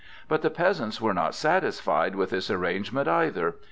But 0.27 0.41
the 0.41 0.49
peasants 0.49 0.99
were 0.99 1.13
not 1.13 1.35
satisfied 1.35 2.15
with 2.15 2.31
this 2.31 2.49
arrangement 2.49 3.07
either. 3.07 3.57